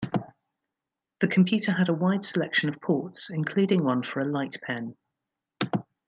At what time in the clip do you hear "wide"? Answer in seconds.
1.93-2.25